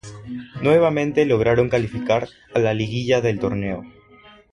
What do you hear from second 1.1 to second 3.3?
lograron calificar a la liguilla